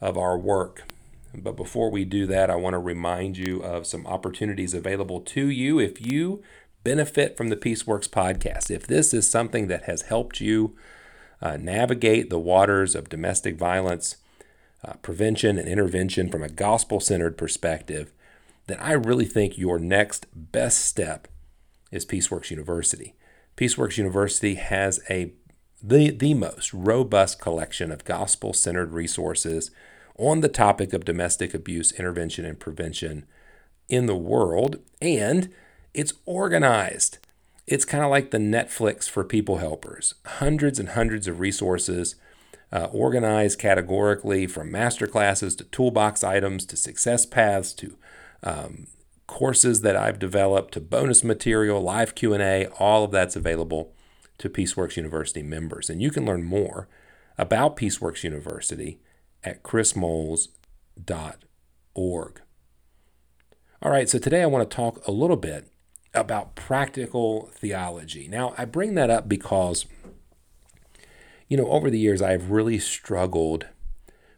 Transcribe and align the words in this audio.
of 0.00 0.16
our 0.16 0.38
work. 0.38 0.84
But 1.34 1.56
before 1.56 1.90
we 1.90 2.04
do 2.04 2.26
that, 2.26 2.50
I 2.50 2.56
want 2.56 2.74
to 2.74 2.78
remind 2.78 3.36
you 3.36 3.62
of 3.62 3.86
some 3.86 4.06
opportunities 4.06 4.74
available 4.74 5.20
to 5.20 5.48
you 5.48 5.78
if 5.78 6.04
you 6.04 6.42
benefit 6.82 7.36
from 7.36 7.48
the 7.48 7.56
Peaceworks 7.56 8.08
podcast. 8.08 8.70
If 8.70 8.86
this 8.86 9.14
is 9.14 9.28
something 9.28 9.68
that 9.68 9.84
has 9.84 10.02
helped 10.02 10.40
you 10.40 10.74
uh, 11.40 11.56
navigate 11.56 12.30
the 12.30 12.38
waters 12.38 12.94
of 12.94 13.08
domestic 13.08 13.56
violence 13.56 14.16
uh, 14.84 14.94
prevention 15.02 15.58
and 15.58 15.68
intervention 15.68 16.30
from 16.30 16.42
a 16.42 16.48
gospel 16.48 17.00
centered 17.00 17.36
perspective, 17.36 18.12
then 18.66 18.78
I 18.78 18.92
really 18.92 19.26
think 19.26 19.58
your 19.58 19.78
next 19.78 20.26
best 20.34 20.84
step 20.84 21.28
is 21.90 22.06
Peaceworks 22.06 22.50
University. 22.50 23.14
Peaceworks 23.56 23.98
University 23.98 24.54
has 24.54 25.00
a 25.10 25.32
the, 25.82 26.10
the 26.10 26.34
most 26.34 26.74
robust 26.74 27.40
collection 27.40 27.90
of 27.90 28.04
gospel 28.04 28.52
centered 28.52 28.92
resources 28.92 29.70
on 30.20 30.40
the 30.40 30.48
topic 30.48 30.92
of 30.92 31.04
domestic 31.04 31.54
abuse 31.54 31.92
intervention 31.92 32.44
and 32.44 32.60
prevention 32.60 33.24
in 33.88 34.06
the 34.06 34.16
world, 34.16 34.78
and 35.00 35.52
it's 35.94 36.12
organized. 36.26 37.18
It's 37.66 37.84
kind 37.84 38.04
of 38.04 38.10
like 38.10 38.30
the 38.30 38.38
Netflix 38.38 39.08
for 39.08 39.24
people 39.24 39.58
helpers. 39.58 40.14
Hundreds 40.26 40.78
and 40.78 40.90
hundreds 40.90 41.26
of 41.26 41.40
resources 41.40 42.16
uh, 42.72 42.88
organized 42.92 43.58
categorically 43.58 44.46
from 44.46 44.70
master 44.70 45.06
classes 45.06 45.56
to 45.56 45.64
toolbox 45.64 46.22
items 46.22 46.64
to 46.66 46.76
success 46.76 47.26
paths 47.26 47.72
to 47.74 47.96
um, 48.42 48.86
courses 49.26 49.80
that 49.80 49.96
I've 49.96 50.18
developed 50.18 50.74
to 50.74 50.80
bonus 50.80 51.24
material, 51.24 51.80
live 51.80 52.14
Q&A, 52.14 52.66
all 52.78 53.04
of 53.04 53.10
that's 53.10 53.36
available 53.36 53.92
to 54.38 54.48
Peaceworks 54.48 54.96
University 54.96 55.42
members. 55.42 55.88
And 55.88 56.02
you 56.02 56.10
can 56.10 56.26
learn 56.26 56.42
more 56.42 56.88
about 57.38 57.76
Peaceworks 57.76 58.22
University 58.22 59.00
at 59.44 59.62
chrismoles.org. 59.62 62.40
All 63.82 63.90
right, 63.90 64.08
so 64.08 64.18
today 64.18 64.42
I 64.42 64.46
want 64.46 64.68
to 64.68 64.76
talk 64.76 65.06
a 65.06 65.12
little 65.12 65.36
bit 65.36 65.68
about 66.12 66.54
practical 66.54 67.50
theology. 67.54 68.28
Now, 68.28 68.54
I 68.58 68.64
bring 68.64 68.94
that 68.94 69.10
up 69.10 69.28
because, 69.28 69.86
you 71.48 71.56
know, 71.56 71.68
over 71.68 71.88
the 71.88 71.98
years 71.98 72.20
I've 72.20 72.50
really 72.50 72.78
struggled 72.78 73.66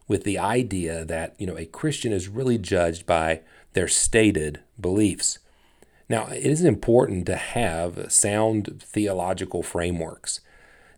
with 0.07 0.25
the 0.25 0.39
idea 0.39 1.05
that, 1.05 1.35
you 1.39 1.47
know, 1.47 1.57
a 1.57 1.67
Christian 1.67 2.13
is 2.13 2.29
really 2.29 2.59
judged 2.59 3.07
by 3.07 3.41
their 3.73 3.89
stated 3.89 4.61
beliefs. 4.81 5.39
Now, 6.09 6.27
it 6.27 6.47
is 6.47 6.63
important 6.63 7.27
to 7.27 7.37
have 7.37 8.13
sound 8.13 8.83
theological 8.83 9.63
frameworks. 9.63 10.41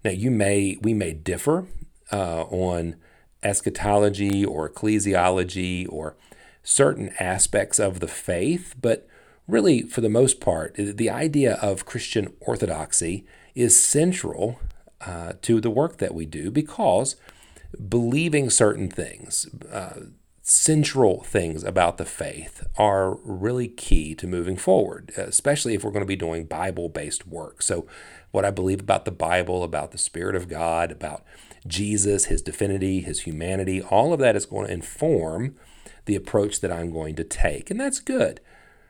Now, 0.05 0.11
you 0.11 0.31
may 0.31 0.77
we 0.83 0.93
may 0.93 1.13
differ 1.13 1.67
uh, 2.13 2.43
on 2.43 2.97
eschatology 3.45 4.45
or 4.45 4.69
ecclesiology 4.69 5.87
or 5.89 6.17
certain 6.62 7.12
aspects 7.20 7.78
of 7.78 8.01
the 8.01 8.09
faith, 8.09 8.74
but 8.80 9.07
really, 9.46 9.83
for 9.83 10.01
the 10.01 10.08
most 10.08 10.41
part, 10.41 10.74
the 10.77 11.11
idea 11.11 11.55
of 11.57 11.85
Christian 11.85 12.33
orthodoxy 12.41 13.24
is 13.55 13.80
central 13.80 14.58
uh, 15.01 15.35
to 15.42 15.61
the 15.61 15.70
work 15.70 15.98
that 15.98 16.14
we 16.14 16.24
do 16.27 16.51
because 16.51 17.17
believing 17.89 18.51
certain 18.51 18.89
things, 18.89 19.48
uh, 19.70 20.01
central 20.42 21.23
things 21.23 21.64
about 21.64 21.98
the 21.98 22.05
faith, 22.05 22.67
are 22.77 23.17
really 23.24 23.69
key 23.69 24.14
to 24.14 24.27
moving 24.27 24.57
forward, 24.57 25.13
especially 25.17 25.74
if 25.74 25.85
we're 25.85 25.90
going 25.90 26.01
to 26.01 26.07
be 26.07 26.17
doing 26.17 26.45
Bible 26.46 26.89
based 26.89 27.27
work. 27.27 27.63
So, 27.63 27.86
what 28.30 28.45
I 28.45 28.51
believe 28.51 28.80
about 28.80 29.05
the 29.05 29.13
Bible, 29.13 29.63
about 29.63 29.92
the 29.92 29.98
Spirit 29.98 30.35
of 30.35 30.48
God, 30.48 30.90
about 30.90 31.23
Jesus, 31.67 32.27
his 32.27 32.42
divinity, 32.42 33.01
his 33.01 33.20
humanity, 33.23 33.83
all 33.83 34.13
of 34.13 34.20
that 34.20 34.36
is 34.36 34.47
going 34.47 34.67
to 34.67 34.73
inform 34.73 35.55
the 36.05 36.14
approach 36.14 36.61
that 36.61 36.73
I'm 36.73 36.92
going 36.92 37.14
to 37.17 37.25
take. 37.25 37.70
And 37.70 37.80
that's 37.80 38.01
good. 38.01 38.41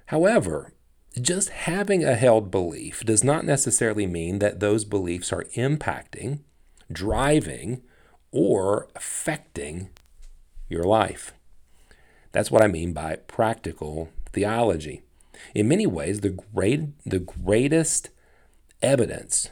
However, 0.07 0.73
just 1.21 1.51
having 1.51 2.05
a 2.05 2.15
held 2.15 2.51
belief 2.51 3.05
does 3.05 3.23
not 3.23 3.45
necessarily 3.45 4.07
mean 4.07 4.41
that 4.41 4.61
those 4.61 4.85
beliefs 4.85 5.33
are 5.33 5.45
impacting, 5.55 6.41
driving, 6.91 7.83
or 8.33 8.89
affecting 8.97 9.91
your 10.69 10.83
life. 10.83 11.33
That's 12.33 12.51
what 12.51 12.65
I 12.65 12.67
mean 12.67 12.93
by 12.93 13.17
practical 13.29 14.09
theology. 14.33 15.03
In 15.55 15.69
many 15.69 15.87
ways, 15.87 16.21
the, 16.21 16.31
great, 16.31 16.81
the 17.07 17.21
greatest 17.21 18.11
evidence 18.83 19.51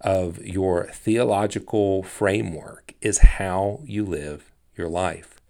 of 0.00 0.38
your 0.44 0.88
theological 0.92 2.02
framework 2.02 2.94
is 3.00 3.18
how 3.18 3.80
you 3.84 4.04
live 4.04 4.52
your 4.76 4.88
life. 4.88 5.40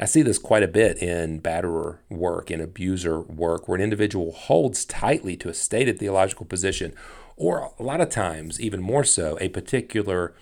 I 0.00 0.04
see 0.04 0.22
this 0.22 0.38
quite 0.38 0.62
a 0.62 0.68
bit 0.68 0.98
in 1.02 1.40
batterer 1.40 1.98
work, 2.08 2.50
in 2.50 2.60
abuser 2.60 3.20
work, 3.20 3.66
where 3.66 3.76
an 3.76 3.82
individual 3.82 4.30
holds 4.30 4.84
tightly 4.84 5.36
to 5.38 5.48
a 5.48 5.54
stated 5.54 5.98
theological 5.98 6.46
position, 6.46 6.94
or 7.36 7.72
a 7.78 7.82
lot 7.82 8.00
of 8.00 8.08
times, 8.08 8.60
even 8.60 8.80
more 8.80 9.04
so, 9.04 9.36
a 9.40 9.48
particular 9.48 10.34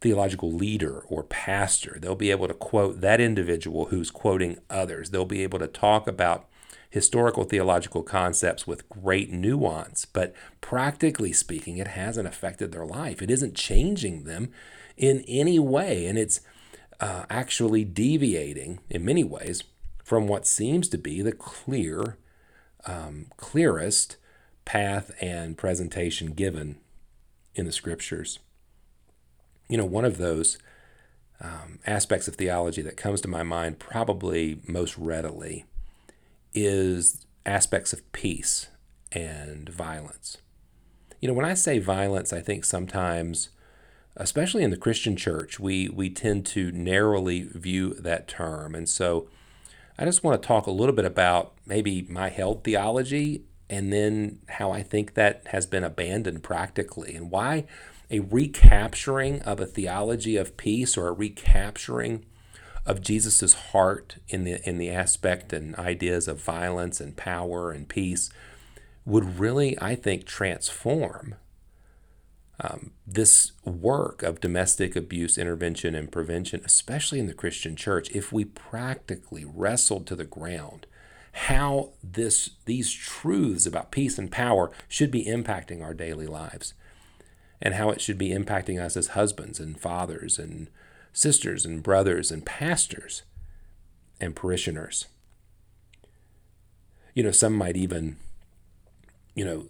theological 0.00 0.52
leader 0.52 1.00
or 1.08 1.22
pastor. 1.24 1.98
They'll 2.00 2.14
be 2.14 2.30
able 2.30 2.48
to 2.48 2.54
quote 2.54 3.00
that 3.00 3.20
individual 3.20 3.86
who's 3.86 4.10
quoting 4.10 4.58
others. 4.70 5.10
They'll 5.10 5.24
be 5.24 5.42
able 5.42 5.58
to 5.60 5.66
talk 5.66 6.08
about 6.08 6.47
historical 6.90 7.44
theological 7.44 8.02
concepts 8.02 8.66
with 8.66 8.88
great 8.88 9.30
nuance, 9.30 10.04
but 10.04 10.34
practically 10.60 11.32
speaking, 11.32 11.78
it 11.78 11.88
hasn't 11.88 12.28
affected 12.28 12.72
their 12.72 12.86
life. 12.86 13.20
It 13.20 13.30
isn't 13.30 13.54
changing 13.54 14.24
them 14.24 14.50
in 14.96 15.22
any 15.28 15.58
way, 15.58 16.06
and 16.06 16.18
it's 16.18 16.40
uh, 17.00 17.24
actually 17.28 17.84
deviating 17.84 18.80
in 18.88 19.04
many 19.04 19.22
ways 19.22 19.64
from 20.02 20.26
what 20.26 20.46
seems 20.46 20.88
to 20.88 20.98
be 20.98 21.20
the 21.20 21.32
clear, 21.32 22.16
um, 22.86 23.26
clearest 23.36 24.16
path 24.64 25.10
and 25.20 25.56
presentation 25.58 26.32
given 26.32 26.78
in 27.54 27.66
the 27.66 27.72
scriptures. 27.72 28.38
You 29.68 29.76
know, 29.76 29.84
one 29.84 30.06
of 30.06 30.16
those 30.16 30.56
um, 31.40 31.78
aspects 31.86 32.26
of 32.26 32.36
theology 32.36 32.82
that 32.82 32.96
comes 32.96 33.20
to 33.20 33.28
my 33.28 33.42
mind 33.42 33.78
probably 33.78 34.60
most 34.66 34.96
readily 34.96 35.66
is 36.66 37.26
aspects 37.46 37.92
of 37.92 38.10
peace 38.12 38.68
and 39.12 39.68
violence. 39.68 40.38
You 41.20 41.28
know, 41.28 41.34
when 41.34 41.46
I 41.46 41.54
say 41.54 41.78
violence, 41.78 42.32
I 42.32 42.40
think 42.40 42.64
sometimes, 42.64 43.50
especially 44.16 44.62
in 44.62 44.70
the 44.70 44.76
Christian 44.76 45.16
church, 45.16 45.58
we, 45.58 45.88
we 45.88 46.10
tend 46.10 46.46
to 46.46 46.70
narrowly 46.72 47.42
view 47.42 47.94
that 47.94 48.28
term. 48.28 48.74
And 48.74 48.88
so 48.88 49.28
I 49.98 50.04
just 50.04 50.22
want 50.22 50.40
to 50.40 50.46
talk 50.46 50.66
a 50.66 50.72
little 50.72 50.94
bit 50.94 51.04
about 51.04 51.54
maybe 51.66 52.02
my 52.02 52.28
held 52.28 52.62
theology 52.62 53.44
and 53.68 53.92
then 53.92 54.38
how 54.48 54.70
I 54.70 54.82
think 54.82 55.14
that 55.14 55.42
has 55.48 55.66
been 55.66 55.84
abandoned 55.84 56.42
practically 56.42 57.14
and 57.14 57.30
why 57.30 57.64
a 58.10 58.20
recapturing 58.20 59.42
of 59.42 59.60
a 59.60 59.66
theology 59.66 60.36
of 60.36 60.56
peace 60.56 60.96
or 60.96 61.08
a 61.08 61.12
recapturing 61.12 62.24
of 62.88 63.02
Jesus's 63.02 63.52
heart 63.52 64.16
in 64.28 64.44
the 64.44 64.66
in 64.68 64.78
the 64.78 64.90
aspect 64.90 65.52
and 65.52 65.76
ideas 65.76 66.26
of 66.26 66.42
violence 66.42 67.00
and 67.00 67.16
power 67.16 67.70
and 67.70 67.88
peace 67.88 68.30
would 69.04 69.38
really, 69.38 69.80
I 69.80 69.94
think, 69.94 70.24
transform 70.24 71.36
um, 72.60 72.90
this 73.06 73.52
work 73.64 74.22
of 74.22 74.40
domestic 74.40 74.96
abuse 74.96 75.38
intervention 75.38 75.94
and 75.94 76.10
prevention, 76.10 76.62
especially 76.64 77.20
in 77.20 77.26
the 77.26 77.34
Christian 77.34 77.76
church, 77.76 78.10
if 78.10 78.32
we 78.32 78.44
practically 78.44 79.44
wrestled 79.44 80.06
to 80.08 80.16
the 80.16 80.24
ground 80.24 80.86
how 81.32 81.90
this 82.02 82.50
these 82.64 82.90
truths 82.90 83.66
about 83.66 83.92
peace 83.92 84.18
and 84.18 84.30
power 84.30 84.72
should 84.88 85.10
be 85.10 85.26
impacting 85.26 85.82
our 85.82 85.94
daily 85.94 86.26
lives 86.26 86.74
and 87.60 87.74
how 87.74 87.90
it 87.90 88.00
should 88.00 88.18
be 88.18 88.30
impacting 88.30 88.82
us 88.82 88.96
as 88.96 89.08
husbands 89.08 89.60
and 89.60 89.78
fathers 89.78 90.38
and 90.38 90.68
sisters 91.18 91.66
and 91.66 91.82
brothers 91.82 92.30
and 92.30 92.46
pastors 92.46 93.22
and 94.20 94.36
parishioners. 94.36 95.06
You 97.14 97.24
know, 97.24 97.32
some 97.32 97.54
might 97.54 97.76
even, 97.76 98.16
you 99.34 99.44
know, 99.44 99.66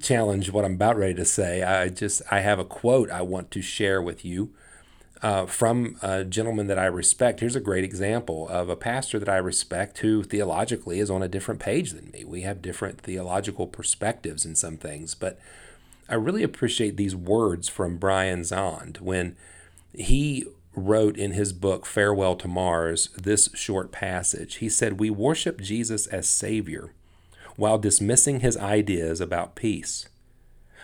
challenge 0.00 0.50
what 0.50 0.64
I'm 0.64 0.74
about 0.74 0.96
ready 0.96 1.14
to 1.14 1.24
say. 1.24 1.62
I 1.62 1.88
just 1.88 2.22
I 2.30 2.40
have 2.40 2.58
a 2.58 2.64
quote 2.64 3.10
I 3.10 3.22
want 3.22 3.50
to 3.52 3.62
share 3.62 4.00
with 4.00 4.24
you 4.24 4.54
uh, 5.20 5.46
from 5.46 5.96
a 6.02 6.24
gentleman 6.24 6.68
that 6.68 6.78
I 6.78 6.86
respect. 6.86 7.40
Here's 7.40 7.56
a 7.56 7.60
great 7.60 7.82
example 7.82 8.48
of 8.48 8.68
a 8.68 8.76
pastor 8.76 9.18
that 9.18 9.28
I 9.28 9.38
respect 9.38 9.98
who 9.98 10.22
theologically 10.22 11.00
is 11.00 11.10
on 11.10 11.22
a 11.22 11.28
different 11.28 11.60
page 11.60 11.92
than 11.92 12.10
me. 12.12 12.24
We 12.24 12.42
have 12.42 12.62
different 12.62 13.00
theological 13.00 13.66
perspectives 13.66 14.44
in 14.44 14.54
some 14.54 14.76
things, 14.76 15.14
but 15.14 15.40
I 16.08 16.14
really 16.14 16.42
appreciate 16.42 16.96
these 16.96 17.16
words 17.16 17.68
from 17.68 17.96
Brian 17.96 18.40
Zahnd 18.40 19.00
when 19.00 19.36
he 19.96 20.46
wrote 20.74 21.16
in 21.16 21.32
his 21.32 21.52
book 21.52 21.86
Farewell 21.86 22.36
to 22.36 22.48
Mars 22.48 23.10
this 23.16 23.48
short 23.54 23.92
passage. 23.92 24.56
He 24.56 24.68
said, 24.68 24.98
We 24.98 25.10
worship 25.10 25.60
Jesus 25.60 26.06
as 26.06 26.28
Savior 26.28 26.92
while 27.56 27.78
dismissing 27.78 28.40
his 28.40 28.56
ideas 28.56 29.20
about 29.20 29.54
peace. 29.54 30.08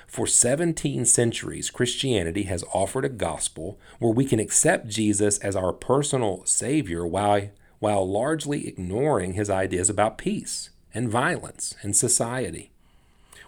For 0.07 0.27
17 0.27 1.05
centuries, 1.05 1.71
Christianity 1.71 2.45
has 2.45 2.65
offered 2.73 3.05
a 3.05 3.09
gospel 3.09 3.79
where 3.99 4.13
we 4.13 4.25
can 4.25 4.41
accept 4.41 4.89
Jesus 4.89 5.39
as 5.39 5.55
our 5.55 5.73
personal 5.73 6.45
Savior 6.45 7.07
while, 7.07 7.51
while 7.79 8.09
largely 8.09 8.67
ignoring 8.67 9.35
his 9.35 9.51
ideas 9.51 9.89
about 9.89 10.19
peace 10.19 10.71
and 10.93 11.09
violence 11.09 11.77
and 11.83 11.95
society. 11.95 12.73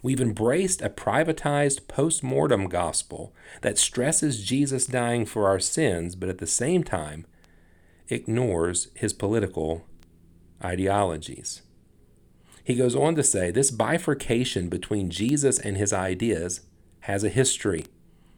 We've 0.02 0.20
embraced 0.20 0.82
a 0.82 0.90
privatized 0.90 1.86
post 1.86 2.24
mortem 2.24 2.68
gospel 2.68 3.32
that 3.60 3.78
stresses 3.78 4.42
Jesus 4.42 4.86
dying 4.86 5.24
for 5.24 5.48
our 5.48 5.60
sins, 5.60 6.16
but 6.16 6.28
at 6.28 6.38
the 6.38 6.46
same 6.46 6.82
time 6.82 7.24
ignores 8.08 8.88
his 8.94 9.12
political 9.12 9.86
ideologies. 10.62 11.62
He 12.64 12.74
goes 12.74 12.96
on 12.96 13.14
to 13.14 13.22
say 13.22 13.50
this 13.50 13.70
bifurcation 13.70 14.68
between 14.68 15.10
Jesus 15.10 15.58
and 15.58 15.76
his 15.76 15.92
ideas 15.92 16.62
has 17.00 17.22
a 17.22 17.28
history. 17.28 17.86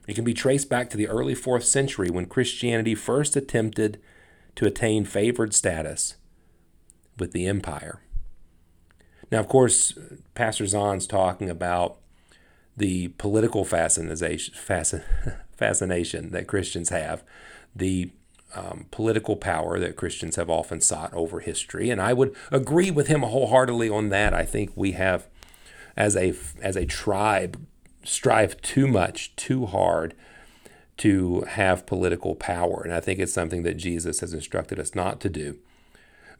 It 0.06 0.14
can 0.14 0.24
be 0.24 0.34
traced 0.34 0.68
back 0.68 0.90
to 0.90 0.96
the 0.96 1.08
early 1.08 1.34
fourth 1.34 1.64
century 1.64 2.10
when 2.10 2.26
Christianity 2.26 2.94
first 2.94 3.36
attempted 3.36 4.00
to 4.56 4.66
attain 4.66 5.04
favored 5.04 5.54
status 5.54 6.16
with 7.18 7.32
the 7.32 7.46
empire. 7.46 8.02
Now, 9.30 9.40
of 9.40 9.48
course, 9.48 9.98
Pastor 10.34 10.64
Zahnd's 10.64 11.06
talking 11.06 11.50
about 11.50 11.96
the 12.76 13.08
political 13.08 13.64
fascination, 13.64 14.54
fascination 15.56 16.30
that 16.30 16.46
Christians 16.46 16.88
have, 16.90 17.22
the 17.74 18.10
um, 18.54 18.86
political 18.90 19.36
power 19.36 19.78
that 19.78 19.96
Christians 19.96 20.36
have 20.36 20.48
often 20.50 20.80
sought 20.80 21.12
over 21.12 21.40
history. 21.40 21.90
And 21.90 22.00
I 22.00 22.12
would 22.12 22.34
agree 22.50 22.90
with 22.90 23.08
him 23.08 23.22
wholeheartedly 23.22 23.88
on 23.88 24.10
that. 24.10 24.32
I 24.32 24.44
think 24.44 24.70
we 24.74 24.92
have, 24.92 25.26
as 25.96 26.16
a, 26.16 26.34
as 26.62 26.76
a 26.76 26.86
tribe, 26.86 27.60
strive 28.04 28.60
too 28.62 28.86
much, 28.86 29.34
too 29.36 29.66
hard 29.66 30.14
to 30.98 31.40
have 31.42 31.86
political 31.86 32.34
power. 32.34 32.82
And 32.84 32.94
I 32.94 33.00
think 33.00 33.18
it's 33.18 33.32
something 33.32 33.64
that 33.64 33.76
Jesus 33.76 34.20
has 34.20 34.32
instructed 34.32 34.78
us 34.78 34.94
not 34.94 35.20
to 35.20 35.28
do. 35.28 35.58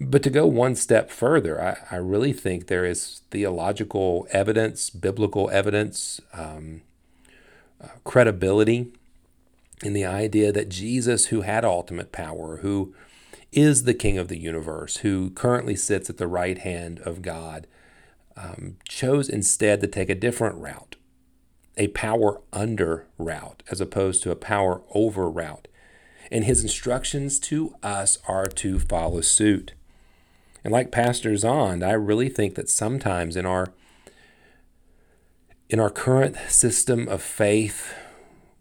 But 0.00 0.23
to 0.25 0.31
go 0.31 0.46
one 0.46 0.75
step 0.75 1.11
further, 1.11 1.62
I, 1.62 1.94
I 1.94 1.99
really 1.99 2.32
think 2.32 2.67
there 2.67 2.85
is 2.85 3.23
theological 3.31 4.26
evidence, 4.31 4.91
biblical 4.91 5.49
evidence, 5.50 6.20
um, 6.32 6.82
uh, 7.82 7.88
credibility 8.02 8.88
in 9.82 9.93
the 9.93 10.05
idea 10.05 10.52
that 10.52 10.69
Jesus, 10.69 11.26
who 11.26 11.43
had 11.43 11.64
ultimate 11.64 12.12
power, 12.12 12.58
who 12.58 12.94
is 13.52 13.85
the 13.85 13.94
King 13.94 14.19
of 14.19 14.29
the 14.29 14.38
universe, 14.38 14.99
who 14.99 15.31
currently 15.31 15.76
sits 15.76 16.11
at 16.11 16.17
the 16.17 16.26
right 16.26 16.58
hand 16.58 16.99
of 17.00 17.23
God, 17.23 17.67
um, 18.37 18.76
chose 18.88 19.29
instead 19.29 19.81
to 19.81 19.87
take 19.87 20.08
a 20.08 20.14
different 20.14 20.56
route, 20.56 20.97
a 21.76 21.88
power 21.88 22.40
under 22.52 23.06
route, 23.17 23.62
as 23.70 23.81
opposed 23.81 24.23
to 24.23 24.31
a 24.31 24.37
power 24.37 24.82
over 24.93 25.31
route. 25.31 25.69
And 26.32 26.44
his 26.44 26.62
instructions 26.62 27.38
to 27.40 27.76
us 27.82 28.19
are 28.26 28.47
to 28.47 28.81
follow 28.81 29.20
suit. 29.20 29.75
And 30.64 30.72
like 30.72 30.90
Pastor 30.90 31.31
Zahnd, 31.32 31.87
I 31.87 31.93
really 31.93 32.31
think 32.31 32.55
that 32.55 32.70
sometimes 32.70 33.37
in 33.37 33.44
our 33.44 33.72
in 35.69 35.78
our 35.78 35.90
current 35.90 36.37
system 36.49 37.08
of 37.08 37.22
faith, 37.22 37.94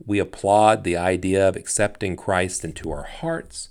we 0.05 0.19
applaud 0.19 0.83
the 0.83 0.97
idea 0.97 1.47
of 1.47 1.55
accepting 1.55 2.15
Christ 2.15 2.65
into 2.65 2.91
our 2.91 3.03
hearts, 3.03 3.69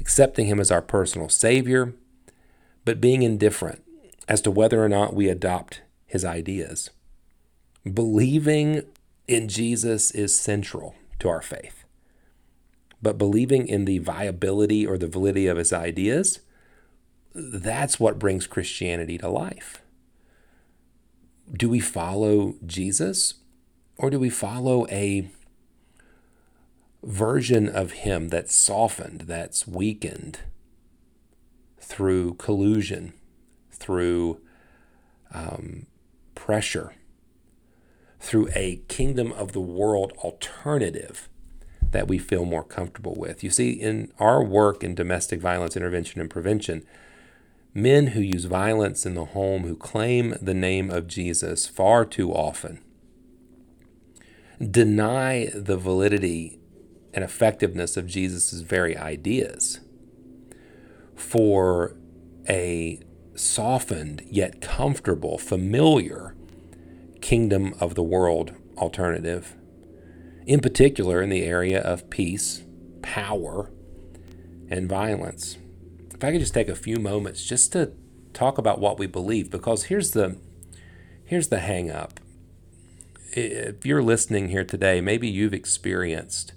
accepting 0.00 0.46
Him 0.46 0.60
as 0.60 0.70
our 0.70 0.82
personal 0.82 1.28
Savior, 1.28 1.94
but 2.84 3.00
being 3.00 3.22
indifferent 3.22 3.82
as 4.28 4.40
to 4.42 4.50
whether 4.50 4.84
or 4.84 4.88
not 4.88 5.14
we 5.14 5.28
adopt 5.28 5.82
His 6.06 6.24
ideas. 6.24 6.90
Believing 7.92 8.82
in 9.26 9.48
Jesus 9.48 10.10
is 10.10 10.38
central 10.38 10.94
to 11.18 11.28
our 11.28 11.42
faith, 11.42 11.84
but 13.02 13.18
believing 13.18 13.66
in 13.66 13.84
the 13.84 13.98
viability 13.98 14.86
or 14.86 14.98
the 14.98 15.08
validity 15.08 15.46
of 15.46 15.56
His 15.56 15.72
ideas, 15.72 16.40
that's 17.34 17.98
what 17.98 18.18
brings 18.18 18.46
Christianity 18.46 19.18
to 19.18 19.28
life. 19.28 19.82
Do 21.52 21.68
we 21.68 21.80
follow 21.80 22.54
Jesus 22.64 23.34
or 23.96 24.10
do 24.10 24.18
we 24.18 24.30
follow 24.30 24.86
a 24.88 25.28
version 27.02 27.68
of 27.68 27.92
him 27.92 28.28
that's 28.28 28.54
softened, 28.54 29.22
that's 29.22 29.66
weakened 29.66 30.40
through 31.78 32.34
collusion, 32.34 33.12
through 33.70 34.40
um, 35.32 35.86
pressure, 36.34 36.94
through 38.18 38.48
a 38.54 38.76
kingdom 38.88 39.32
of 39.32 39.52
the 39.52 39.60
world 39.60 40.12
alternative 40.18 41.28
that 41.90 42.08
we 42.08 42.18
feel 42.18 42.44
more 42.44 42.64
comfortable 42.64 43.14
with. 43.16 43.44
You 43.44 43.50
see, 43.50 43.70
in 43.70 44.12
our 44.18 44.42
work 44.42 44.82
in 44.82 44.94
domestic 44.94 45.40
violence 45.40 45.76
intervention 45.76 46.20
and 46.20 46.30
prevention, 46.30 46.84
men 47.74 48.08
who 48.08 48.20
use 48.20 48.44
violence 48.44 49.04
in 49.04 49.14
the 49.14 49.24
home, 49.26 49.64
who 49.64 49.76
claim 49.76 50.36
the 50.40 50.54
name 50.54 50.90
of 50.90 51.08
Jesus 51.08 51.66
far 51.66 52.04
too 52.04 52.32
often, 52.32 52.80
deny 54.70 55.50
the 55.52 55.76
validity 55.76 56.60
and 57.12 57.24
effectiveness 57.24 57.96
of 57.96 58.06
Jesus' 58.06 58.60
very 58.60 58.96
ideas 58.96 59.80
for 61.16 61.96
a 62.48 63.00
softened 63.34 64.22
yet 64.26 64.60
comfortable, 64.60 65.36
familiar 65.36 66.36
kingdom 67.20 67.74
of 67.80 67.94
the 67.94 68.02
world 68.02 68.52
alternative, 68.76 69.56
in 70.46 70.60
particular 70.60 71.22
in 71.22 71.30
the 71.30 71.42
area 71.42 71.80
of 71.80 72.10
peace, 72.10 72.62
power, 73.02 73.70
and 74.68 74.88
violence. 74.88 75.58
If 76.24 76.28
I 76.28 76.32
could 76.32 76.40
just 76.40 76.54
take 76.54 76.70
a 76.70 76.74
few 76.74 76.96
moments 76.96 77.44
just 77.44 77.70
to 77.72 77.92
talk 78.32 78.56
about 78.56 78.80
what 78.80 78.98
we 78.98 79.06
believe, 79.06 79.50
because 79.50 79.84
here's 79.84 80.12
the 80.12 80.38
here's 81.22 81.48
the 81.48 81.58
hang 81.58 81.90
up. 81.90 82.18
If 83.32 83.84
you're 83.84 84.02
listening 84.02 84.48
here 84.48 84.64
today, 84.64 85.02
maybe 85.02 85.28
you've 85.28 85.52
experienced 85.52 86.54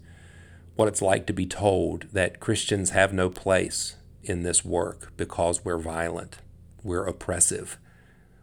what 0.78 0.88
it's 0.88 1.02
like 1.02 1.28
to 1.28 1.34
be 1.34 1.46
told 1.46 2.06
that 2.14 2.40
Christians 2.40 2.92
have 2.92 3.12
no 3.12 3.30
place 3.30 3.98
in 4.24 4.44
this 4.44 4.64
work 4.64 5.12
because 5.18 5.66
we're 5.66 5.78
violent, 5.78 6.38
we're 6.82 7.06
oppressive, 7.06 7.78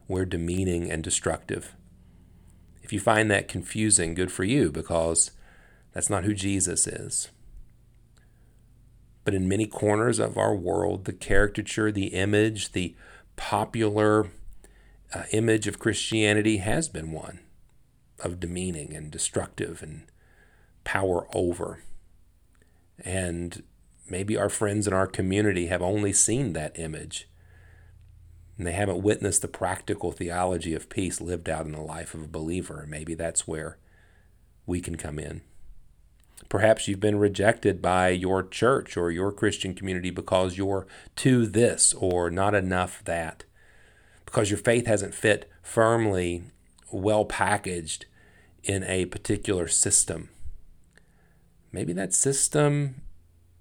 we're 0.07 0.27
demeaning 0.27 0.91
and 0.91 1.03
destructive. 1.03 1.75
If 2.83 2.93
you 2.93 3.01
find 3.01 3.31
that 3.31 3.49
confusing, 3.49 4.13
good 4.13 4.31
for 4.31 4.45
you 4.45 4.71
because 4.71 5.31
that's 5.95 6.11
not 6.11 6.25
who 6.25 6.35
Jesus 6.35 6.87
is. 6.87 7.31
But 9.25 9.35
in 9.35 9.49
many 9.49 9.67
corners 9.67 10.19
of 10.19 10.37
our 10.37 10.55
world, 10.55 11.07
the 11.07 11.13
caricature, 11.13 11.91
the 11.91 12.09
image, 12.09 12.73
the 12.73 12.95
popular 13.37 14.31
uh, 15.15 15.23
image 15.33 15.67
of 15.67 15.79
Christianity 15.79 16.59
has 16.59 16.89
been 16.89 17.11
one 17.11 17.41
of 18.21 18.41
demeaning 18.41 18.95
and 18.95 19.11
destructive 19.11 19.83
and 19.83 20.03
power 20.85 21.27
over. 21.35 21.83
And 23.03 23.63
maybe 24.09 24.37
our 24.37 24.49
friends 24.49 24.87
in 24.87 24.93
our 24.93 25.07
community 25.07 25.67
have 25.67 25.83
only 25.83 26.13
seen 26.13 26.53
that 26.53 26.79
image. 26.79 27.29
And 28.57 28.67
they 28.67 28.73
haven't 28.73 29.03
witnessed 29.03 29.43
the 29.43 29.49
practical 29.49 30.13
theology 30.13 30.75
of 30.75 30.89
peace 30.89 31.21
lived 31.21 31.49
out 31.49 31.67
in 31.67 31.73
the 31.73 31.81
life 31.81 32.15
of 32.15 32.23
a 32.23 32.29
believer. 32.29 32.87
Maybe 32.89 33.15
that's 33.15 33.49
where 33.49 33.79
we 34.67 34.81
can 34.81 34.97
come 34.97 35.19
in. 35.19 35.43
Perhaps 36.49 36.87
you've 36.87 37.01
been 37.01 37.19
rejected 37.19 37.83
by 37.83 38.11
your 38.11 38.43
church 38.43 38.97
or 38.97 39.11
your 39.11 39.33
Christian 39.33 39.75
community 39.75 40.11
because 40.11 40.57
you're 40.57 40.87
too 41.17 41.47
this 41.47 41.93
or 41.95 42.31
not 42.31 42.55
enough 42.55 43.03
that, 43.05 43.45
because 44.25 44.51
your 44.51 44.59
faith 44.59 44.87
hasn't 44.87 45.15
fit 45.15 45.51
firmly, 45.63 46.45
well 46.93 47.25
packaged 47.25 48.07
in 48.63 48.85
a 48.85 49.07
particular 49.07 49.69
system. 49.69 50.29
Maybe 51.73 51.93
that 51.95 52.15
system 52.15 53.03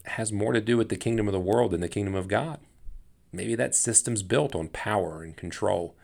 has 0.06 0.32
more 0.32 0.54
to 0.54 0.62
do 0.62 0.78
with 0.78 0.90
the 0.90 0.96
kingdom 0.96 1.28
of 1.28 1.34
the 1.34 1.40
world 1.40 1.72
than 1.72 1.82
the 1.82 1.90
kingdom 1.90 2.16
of 2.16 2.28
God. 2.28 2.60
Maybe 3.32 3.56
that 3.56 3.74
system's 3.74 4.22
built 4.22 4.54
on 4.54 4.68
power 4.68 5.24
and 5.24 5.36
control. 5.36 5.96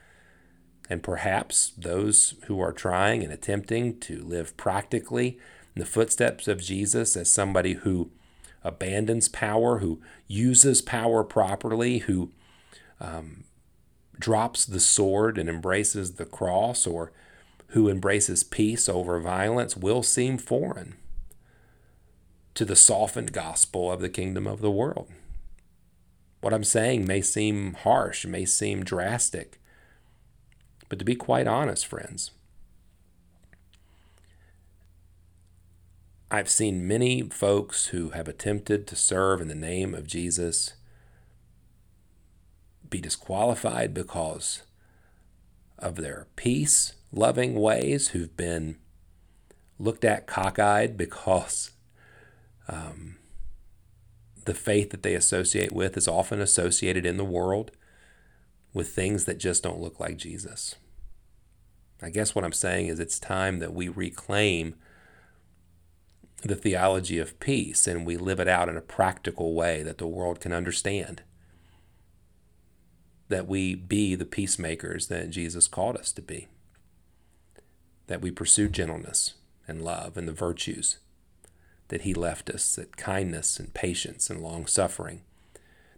And 0.89 1.03
perhaps 1.03 1.71
those 1.77 2.33
who 2.45 2.59
are 2.59 2.73
trying 2.73 3.23
and 3.23 3.31
attempting 3.31 3.99
to 3.99 4.23
live 4.23 4.57
practically 4.57 5.37
in 5.75 5.79
the 5.79 5.85
footsteps 5.85 6.47
of 6.47 6.61
Jesus 6.61 7.15
as 7.15 7.31
somebody 7.31 7.73
who 7.73 8.11
abandons 8.63 9.29
power, 9.29 9.79
who 9.79 10.01
uses 10.27 10.81
power 10.81 11.23
properly, 11.23 11.99
who 11.99 12.31
um, 12.99 13.43
drops 14.17 14.65
the 14.65 14.79
sword 14.79 15.37
and 15.37 15.49
embraces 15.49 16.13
the 16.13 16.25
cross, 16.25 16.85
or 16.85 17.11
who 17.67 17.87
embraces 17.87 18.43
peace 18.43 18.89
over 18.89 19.19
violence, 19.19 19.77
will 19.77 20.03
seem 20.03 20.37
foreign 20.37 20.95
to 22.55 22.65
the 22.65 22.75
softened 22.75 23.31
gospel 23.31 23.91
of 23.91 24.01
the 24.01 24.09
kingdom 24.09 24.45
of 24.45 24.59
the 24.59 24.71
world. 24.71 25.09
What 26.41 26.53
I'm 26.53 26.63
saying 26.63 27.05
may 27.05 27.21
seem 27.21 27.73
harsh, 27.73 28.25
may 28.25 28.45
seem 28.45 28.83
drastic, 28.83 29.59
but 30.89 30.99
to 30.99 31.05
be 31.05 31.15
quite 31.15 31.47
honest, 31.47 31.85
friends, 31.85 32.31
I've 36.31 36.49
seen 36.49 36.87
many 36.87 37.23
folks 37.23 37.87
who 37.87 38.11
have 38.11 38.27
attempted 38.27 38.85
to 38.87 38.95
serve 38.95 39.41
in 39.41 39.47
the 39.47 39.55
name 39.55 39.95
of 39.95 40.05
Jesus 40.05 40.73
be 42.87 43.01
disqualified 43.01 43.93
because 43.93 44.63
of 45.77 45.95
their 45.95 46.27
peace 46.35 46.93
loving 47.11 47.55
ways, 47.55 48.09
who've 48.09 48.35
been 48.37 48.77
looked 49.79 50.05
at 50.05 50.27
cockeyed 50.27 50.97
because 50.97 51.71
um, 52.67 53.17
the 54.45 54.53
faith 54.53 54.91
that 54.91 55.03
they 55.03 55.15
associate 55.15 55.71
with 55.71 55.97
is 55.97 56.07
often 56.07 56.39
associated 56.39 57.05
in 57.05 57.17
the 57.17 57.25
world 57.25 57.71
with 58.73 58.89
things 58.89 59.25
that 59.25 59.39
just 59.39 59.63
don't 59.63 59.79
look 59.81 59.99
like 59.99 60.17
Jesus. 60.17 60.75
I 62.01 62.09
guess 62.09 62.35
what 62.35 62.45
I'm 62.45 62.53
saying 62.53 62.87
is 62.87 62.99
it's 62.99 63.19
time 63.19 63.59
that 63.59 63.73
we 63.73 63.87
reclaim 63.87 64.75
the 66.41 66.55
theology 66.55 67.19
of 67.19 67.39
peace 67.39 67.87
and 67.87 68.05
we 68.05 68.17
live 68.17 68.39
it 68.39 68.47
out 68.47 68.69
in 68.69 68.77
a 68.77 68.81
practical 68.81 69.53
way 69.53 69.83
that 69.83 69.97
the 69.97 70.07
world 70.07 70.39
can 70.39 70.53
understand. 70.53 71.21
That 73.27 73.47
we 73.47 73.75
be 73.75 74.15
the 74.15 74.25
peacemakers 74.25 75.07
that 75.07 75.29
Jesus 75.29 75.67
called 75.67 75.97
us 75.97 76.11
to 76.13 76.21
be. 76.21 76.47
That 78.07 78.21
we 78.21 78.31
pursue 78.31 78.69
gentleness 78.69 79.35
and 79.67 79.83
love 79.83 80.17
and 80.17 80.27
the 80.27 80.33
virtues 80.33 80.97
that 81.89 82.01
He 82.01 82.13
left 82.13 82.49
us, 82.49 82.75
that 82.75 82.97
kindness 82.97 83.59
and 83.59 83.73
patience 83.73 84.29
and 84.29 84.41
long 84.41 84.65
suffering, 84.65 85.21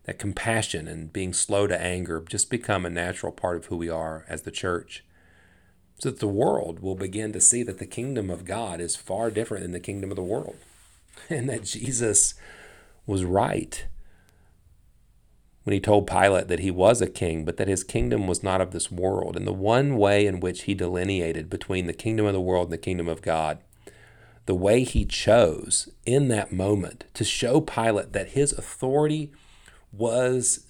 that 0.06 0.20
compassion 0.20 0.88
and 0.88 1.14
being 1.14 1.34
slow 1.34 1.68
to 1.68 1.80
anger 1.80 2.24
just 2.28 2.50
become 2.50 2.86
a 2.86 2.90
natural 2.90 3.32
part 3.32 3.58
of 3.58 3.66
who 3.66 3.78
we 3.78 3.90
are 3.90 4.26
as 4.28 4.42
the 4.42 4.52
church 4.52 5.06
so 6.01 6.10
that 6.10 6.20
the 6.20 6.27
world 6.27 6.79
will 6.79 6.96
begin 6.96 7.31
to 7.31 7.39
see 7.39 7.62
that 7.62 7.77
the 7.77 7.86
kingdom 7.86 8.31
of 8.31 8.43
God 8.43 8.81
is 8.81 8.96
far 8.96 9.29
different 9.29 9.62
than 9.62 9.72
the 9.72 9.79
kingdom 9.79 10.10
of 10.10 10.15
the 10.15 10.24
world, 10.24 10.55
and 11.29 11.48
that 11.48 11.63
Jesus 11.63 12.34
was 13.05 13.24
right 13.24 13.86
when 15.63 15.75
he 15.75 15.79
told 15.79 16.08
Pilate 16.08 16.48
that 16.48 16.60
he 16.60 16.72
was 16.72 17.01
a 17.01 17.08
king, 17.08 17.46
but 17.46 17.58
that 17.58 17.67
his 17.67 17.84
kingdom 17.84 18.25
was 18.25 18.41
not 18.41 18.62
of 18.62 18.72
this 18.72 18.89
world. 18.89 19.38
And 19.38 19.46
the 19.46 19.53
one 19.53 19.96
way 19.96 20.25
in 20.25 20.39
which 20.39 20.63
he 20.63 20.74
delineated 20.74 21.51
between 21.51 21.86
the 21.86 21.93
kingdom 21.93 22.25
of 22.25 22.34
the 22.34 22.41
world 22.41 22.65
and 22.65 22.74
the 22.74 22.79
kingdom 22.79 23.08
of 23.08 23.22
God, 23.22 23.60
the 24.48 24.55
way 24.55 24.84
he 24.84 25.05
chose 25.05 25.88
in 26.03 26.29
that 26.29 26.51
moment 26.51 27.05
to 27.13 27.24
show 27.24 27.62
Pilate 27.62 28.13
that 28.13 28.29
his 28.29 28.53
authority 28.53 29.31
was 29.93 30.65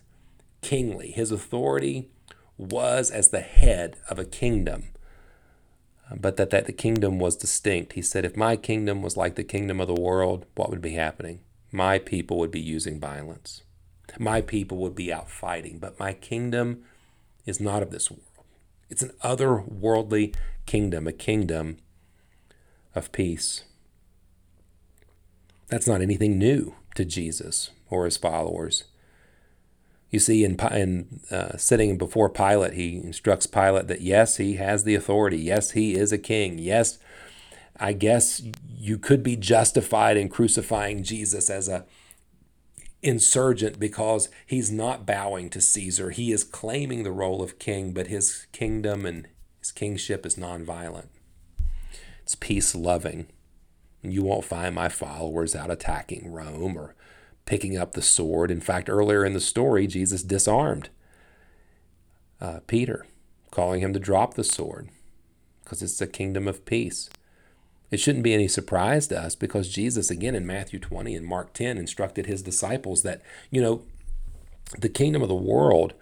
kingly, 0.61 1.11
his 1.11 1.31
authority 1.31 2.09
was 2.57 3.09
as 3.09 3.29
the 3.29 3.39
head 3.39 3.95
of 4.09 4.19
a 4.19 4.25
kingdom 4.25 4.90
but 6.19 6.37
that, 6.37 6.49
that 6.49 6.65
the 6.65 6.73
kingdom 6.73 7.19
was 7.19 7.35
distinct. 7.35 7.93
He 7.93 8.01
said, 8.01 8.25
If 8.25 8.35
my 8.35 8.55
kingdom 8.55 9.01
was 9.01 9.17
like 9.17 9.35
the 9.35 9.43
kingdom 9.43 9.79
of 9.79 9.87
the 9.87 9.93
world, 9.93 10.45
what 10.55 10.69
would 10.69 10.81
be 10.81 10.93
happening? 10.93 11.41
My 11.71 11.99
people 11.99 12.37
would 12.37 12.51
be 12.51 12.59
using 12.59 12.99
violence. 12.99 13.63
My 14.19 14.41
people 14.41 14.77
would 14.79 14.95
be 14.95 15.13
out 15.13 15.29
fighting. 15.29 15.79
But 15.79 15.99
my 15.99 16.13
kingdom 16.13 16.83
is 17.45 17.61
not 17.61 17.81
of 17.81 17.91
this 17.91 18.11
world. 18.11 18.23
It's 18.89 19.03
an 19.03 19.13
otherworldly 19.23 20.35
kingdom, 20.65 21.07
a 21.07 21.13
kingdom 21.13 21.77
of 22.93 23.11
peace. 23.11 23.63
That's 25.69 25.87
not 25.87 26.01
anything 26.01 26.37
new 26.37 26.75
to 26.95 27.05
Jesus 27.05 27.71
or 27.89 28.03
his 28.03 28.17
followers. 28.17 28.83
You 30.11 30.19
see, 30.19 30.43
in, 30.43 30.59
in 30.71 31.21
uh, 31.31 31.57
sitting 31.57 31.97
before 31.97 32.29
Pilate, 32.29 32.73
he 32.73 32.97
instructs 32.97 33.47
Pilate 33.47 33.87
that 33.87 34.01
yes, 34.01 34.37
he 34.37 34.55
has 34.55 34.83
the 34.83 34.93
authority. 34.93 35.37
Yes, 35.37 35.71
he 35.71 35.95
is 35.95 36.11
a 36.11 36.17
king. 36.17 36.59
Yes, 36.59 36.99
I 37.79 37.93
guess 37.93 38.41
you 38.77 38.97
could 38.97 39.23
be 39.23 39.37
justified 39.37 40.17
in 40.17 40.27
crucifying 40.27 41.03
Jesus 41.03 41.49
as 41.49 41.69
a 41.69 41.85
insurgent 43.01 43.79
because 43.79 44.29
he's 44.45 44.69
not 44.69 45.05
bowing 45.05 45.49
to 45.49 45.61
Caesar. 45.61 46.11
He 46.11 46.31
is 46.31 46.43
claiming 46.43 47.03
the 47.03 47.11
role 47.11 47.41
of 47.41 47.57
king, 47.57 47.93
but 47.93 48.07
his 48.07 48.45
kingdom 48.51 49.05
and 49.05 49.27
his 49.59 49.71
kingship 49.71 50.25
is 50.25 50.35
nonviolent. 50.35 51.07
It's 52.21 52.35
peace 52.35 52.75
loving. 52.75 53.27
You 54.03 54.23
won't 54.23 54.45
find 54.45 54.75
my 54.75 54.89
followers 54.89 55.55
out 55.55 55.71
attacking 55.71 56.31
Rome 56.31 56.77
or 56.77 56.95
picking 57.51 57.77
up 57.77 57.91
the 57.91 58.01
sword. 58.01 58.49
In 58.49 58.61
fact, 58.61 58.89
earlier 58.89 59.25
in 59.25 59.33
the 59.33 59.41
story, 59.41 59.85
Jesus 59.85 60.23
disarmed 60.23 60.87
uh, 62.39 62.61
Peter, 62.65 63.05
calling 63.51 63.81
him 63.81 63.91
to 63.91 63.99
drop 63.99 64.35
the 64.35 64.43
sword 64.45 64.87
because 65.61 65.81
it's 65.81 65.99
a 65.99 66.07
kingdom 66.07 66.47
of 66.47 66.63
peace. 66.63 67.09
It 67.91 67.99
shouldn't 67.99 68.23
be 68.23 68.33
any 68.33 68.47
surprise 68.47 69.05
to 69.07 69.19
us 69.19 69.35
because 69.35 69.67
Jesus, 69.67 70.09
again 70.09 70.33
in 70.33 70.47
Matthew 70.47 70.79
20 70.79 71.13
and 71.13 71.25
Mark 71.25 71.51
10, 71.51 71.77
instructed 71.77 72.25
his 72.25 72.41
disciples 72.41 73.03
that, 73.03 73.21
you 73.49 73.61
know, 73.61 73.81
the 74.79 74.87
kingdom 74.87 75.21
of 75.21 75.27
the 75.27 75.35
world, 75.35 75.93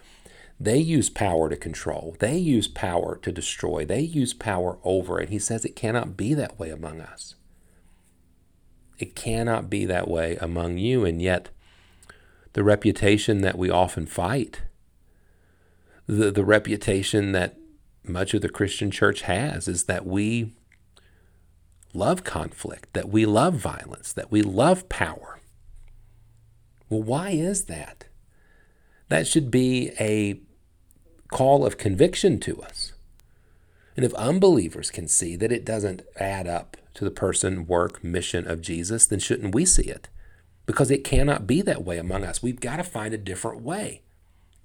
they 0.59 0.77
use 0.77 1.09
power 1.09 1.49
to 1.49 1.57
control, 1.57 2.15
they 2.19 2.37
use 2.37 2.67
power 2.67 3.17
to 3.23 3.31
destroy, 3.31 3.85
they 3.85 4.01
use 4.01 4.35
power 4.35 4.77
over. 4.83 5.17
And 5.17 5.29
he 5.29 5.39
says 5.39 5.65
it 5.65 5.75
cannot 5.75 6.15
be 6.15 6.35
that 6.35 6.59
way 6.59 6.69
among 6.69 7.01
us. 7.01 7.33
It 8.99 9.15
cannot 9.15 9.69
be 9.69 9.85
that 9.85 10.07
way 10.07 10.35
among 10.41 10.77
you. 10.77 11.05
And 11.05 11.21
yet, 11.21 11.49
the 12.53 12.63
reputation 12.63 13.41
that 13.41 13.57
we 13.57 13.69
often 13.69 14.05
fight, 14.05 14.61
the, 16.05 16.29
the 16.31 16.43
reputation 16.43 17.31
that 17.31 17.57
much 18.03 18.33
of 18.33 18.41
the 18.41 18.49
Christian 18.49 18.91
church 18.91 19.21
has, 19.21 19.67
is 19.67 19.85
that 19.85 20.05
we 20.05 20.53
love 21.93 22.23
conflict, 22.23 22.93
that 22.93 23.09
we 23.09 23.25
love 23.25 23.53
violence, 23.55 24.11
that 24.13 24.31
we 24.31 24.41
love 24.41 24.89
power. 24.89 25.39
Well, 26.89 27.03
why 27.03 27.31
is 27.31 27.65
that? 27.65 28.05
That 29.07 29.27
should 29.27 29.49
be 29.49 29.91
a 29.99 30.39
call 31.31 31.65
of 31.65 31.77
conviction 31.77 32.39
to 32.41 32.61
us. 32.61 32.93
And 33.99 34.05
if 34.05 34.13
unbelievers 34.13 34.91
can 34.91 35.09
see 35.09 35.35
that 35.35 35.51
it 35.51 35.65
doesn't 35.65 36.03
add 36.15 36.47
up 36.47 36.77
to 36.93 37.03
the 37.03 37.11
person, 37.11 37.67
work, 37.67 38.01
mission 38.01 38.49
of 38.49 38.61
Jesus, 38.61 39.05
then 39.05 39.19
shouldn't 39.19 39.53
we 39.53 39.65
see 39.65 39.83
it? 39.83 40.07
Because 40.65 40.89
it 40.89 41.03
cannot 41.03 41.45
be 41.45 41.61
that 41.63 41.83
way 41.83 41.97
among 41.97 42.23
us. 42.23 42.41
We've 42.41 42.61
got 42.61 42.77
to 42.77 42.85
find 42.85 43.13
a 43.13 43.17
different 43.17 43.61
way. 43.61 44.03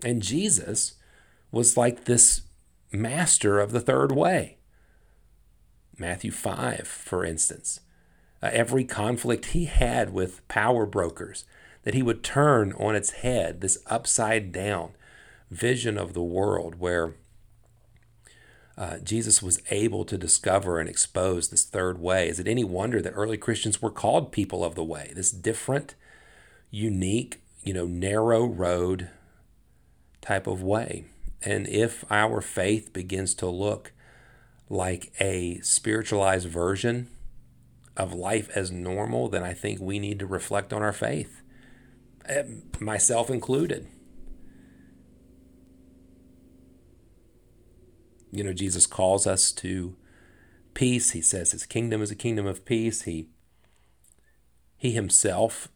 And 0.05 0.23
Jesus 0.23 0.95
was 1.51 1.77
like 1.77 2.05
this 2.05 2.43
master 2.93 3.59
of 3.59 3.73
the 3.73 3.81
third 3.81 4.13
way. 4.13 4.59
Matthew 5.99 6.31
5, 6.31 6.87
for 6.87 7.25
instance. 7.25 7.81
Uh, 8.41 8.51
every 8.53 8.85
conflict 8.85 9.47
he 9.47 9.65
had 9.65 10.13
with 10.13 10.47
power 10.47 10.87
brokers, 10.87 11.45
that 11.83 11.95
he 11.95 12.05
would 12.05 12.23
turn 12.23 12.73
on 12.75 12.95
its 12.95 13.11
head, 13.11 13.63
this 13.63 13.79
upside 13.89 14.53
down 14.53 14.93
vision 15.51 15.99
of 15.99 16.15
the 16.15 16.23
world 16.23 16.77
where 16.77 17.17
uh, 18.77 18.99
Jesus 18.99 19.43
was 19.43 19.63
able 19.71 20.05
to 20.05 20.19
discover 20.19 20.81
and 20.81 20.89
expose 20.89 21.49
this 21.49 21.65
third 21.65 22.01
way. 22.01 22.29
Is 22.29 22.41
it 22.41 22.49
any 22.49 22.65
wonder 22.65 23.01
that 23.01 23.13
early 23.13 23.37
Christians 23.37 23.81
were 23.81 23.91
called 23.91 24.33
people 24.33 24.65
of 24.65 24.75
the 24.75 24.85
way? 24.85 25.13
This 25.15 25.31
different, 25.31 25.95
unique, 26.71 27.41
you 27.63 27.73
know, 27.73 27.87
narrow 27.87 28.45
road 28.45 29.11
type 30.21 30.47
of 30.47 30.63
way. 30.63 31.05
And 31.43 31.69
if 31.69 32.05
our 32.11 32.41
faith 32.41 32.93
begins 32.93 33.35
to 33.35 33.47
look 33.47 33.93
like 34.69 35.13
a 35.21 35.61
spiritualized 35.61 36.49
version 36.49 37.09
of 37.97 38.13
life 38.13 38.51
as 38.57 38.73
normal, 38.73 39.29
then 39.29 39.45
I 39.45 39.53
think 39.53 39.81
we 39.81 39.99
need 39.99 40.19
to 40.19 40.27
reflect 40.27 40.73
on 40.73 40.83
our 40.83 40.93
faith, 40.93 41.43
eh, 42.25 42.43
myself 42.81 43.31
included. 43.31 43.87
You 48.35 48.45
know, 48.45 48.53
Jesus 48.53 48.87
calls 48.87 49.27
us 49.27 49.53
to 49.53 49.97
peace. 50.75 51.13
He 51.13 51.21
says 51.21 51.53
his 51.53 51.67
kingdom 51.67 52.03
is 52.03 52.11
a 52.11 52.17
kingdom 52.17 52.47
of 52.47 52.65
peace. 52.65 53.03
He 53.03 53.29
he 54.77 54.93
himself 54.93 55.69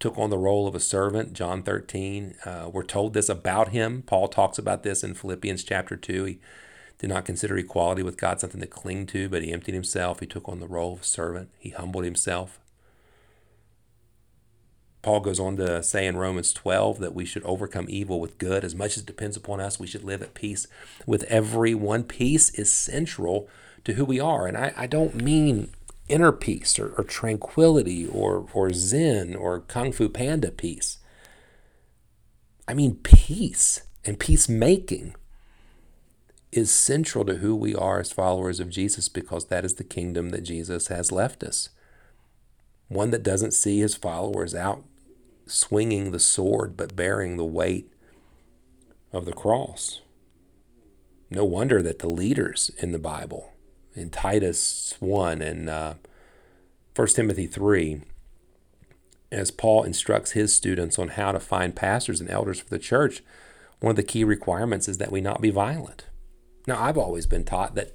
took 0.00 0.18
on 0.18 0.30
the 0.30 0.38
role 0.38 0.66
of 0.66 0.74
a 0.74 0.80
servant. 0.80 1.34
John 1.34 1.62
13. 1.62 2.34
Uh, 2.44 2.70
we're 2.72 2.82
told 2.82 3.12
this 3.12 3.28
about 3.28 3.68
him. 3.68 4.02
Paul 4.02 4.28
talks 4.28 4.58
about 4.58 4.82
this 4.82 5.04
in 5.04 5.14
Philippians 5.14 5.62
chapter 5.62 5.94
2. 5.94 6.24
He 6.24 6.40
did 6.98 7.10
not 7.10 7.26
consider 7.26 7.56
equality 7.56 8.02
with 8.02 8.16
God 8.16 8.40
something 8.40 8.60
to 8.60 8.66
cling 8.66 9.06
to, 9.08 9.28
but 9.28 9.42
he 9.42 9.52
emptied 9.52 9.74
himself. 9.74 10.20
He 10.20 10.26
took 10.26 10.48
on 10.48 10.58
the 10.58 10.66
role 10.66 10.94
of 10.94 11.02
a 11.02 11.04
servant. 11.04 11.50
He 11.58 11.70
humbled 11.70 12.04
himself. 12.04 12.59
Paul 15.02 15.20
goes 15.20 15.40
on 15.40 15.56
to 15.56 15.82
say 15.82 16.06
in 16.06 16.16
Romans 16.16 16.52
12 16.52 16.98
that 16.98 17.14
we 17.14 17.24
should 17.24 17.42
overcome 17.44 17.86
evil 17.88 18.20
with 18.20 18.38
good. 18.38 18.64
As 18.64 18.74
much 18.74 18.96
as 18.96 19.02
depends 19.02 19.36
upon 19.36 19.60
us, 19.60 19.80
we 19.80 19.86
should 19.86 20.04
live 20.04 20.22
at 20.22 20.34
peace 20.34 20.66
with 21.06 21.22
everyone. 21.24 22.04
Peace 22.04 22.50
is 22.50 22.70
central 22.70 23.48
to 23.84 23.94
who 23.94 24.04
we 24.04 24.20
are. 24.20 24.46
And 24.46 24.58
I, 24.58 24.74
I 24.76 24.86
don't 24.86 25.14
mean 25.14 25.70
inner 26.08 26.32
peace 26.32 26.78
or, 26.78 26.92
or 26.98 27.04
tranquility 27.04 28.06
or, 28.06 28.46
or 28.52 28.72
zen 28.72 29.34
or 29.34 29.60
kung 29.60 29.92
fu 29.92 30.08
panda 30.08 30.50
peace. 30.50 30.98
I 32.68 32.74
mean 32.74 32.96
peace 32.96 33.82
and 34.04 34.18
peacemaking 34.18 35.14
is 36.52 36.70
central 36.70 37.24
to 37.24 37.36
who 37.36 37.54
we 37.54 37.74
are 37.74 38.00
as 38.00 38.12
followers 38.12 38.60
of 38.60 38.70
Jesus 38.70 39.08
because 39.08 39.46
that 39.46 39.64
is 39.64 39.74
the 39.74 39.84
kingdom 39.84 40.30
that 40.30 40.42
Jesus 40.42 40.88
has 40.88 41.12
left 41.12 41.42
us. 41.42 41.70
One 42.88 43.10
that 43.12 43.22
doesn't 43.22 43.54
see 43.54 43.78
his 43.78 43.94
followers 43.94 44.54
out 44.54 44.84
swinging 45.50 46.10
the 46.10 46.20
sword 46.20 46.76
but 46.76 46.96
bearing 46.96 47.36
the 47.36 47.44
weight 47.44 47.92
of 49.12 49.24
the 49.24 49.32
cross. 49.32 50.00
No 51.30 51.44
wonder 51.44 51.82
that 51.82 52.00
the 52.00 52.12
leaders 52.12 52.70
in 52.78 52.92
the 52.92 52.98
Bible, 52.98 53.52
in 53.94 54.10
Titus 54.10 54.94
1 55.00 55.42
and 55.42 55.68
uh, 55.68 55.94
1 56.96 57.08
Timothy 57.08 57.46
3, 57.46 58.02
as 59.30 59.50
Paul 59.50 59.84
instructs 59.84 60.32
his 60.32 60.52
students 60.52 60.98
on 60.98 61.08
how 61.08 61.32
to 61.32 61.40
find 61.40 61.76
pastors 61.76 62.20
and 62.20 62.28
elders 62.30 62.60
for 62.60 62.68
the 62.68 62.78
church, 62.78 63.22
one 63.80 63.90
of 63.90 63.96
the 63.96 64.02
key 64.02 64.24
requirements 64.24 64.88
is 64.88 64.98
that 64.98 65.12
we 65.12 65.20
not 65.20 65.40
be 65.40 65.50
violent. 65.50 66.06
Now, 66.66 66.82
I've 66.82 66.98
always 66.98 67.26
been 67.26 67.44
taught 67.44 67.74
that 67.76 67.92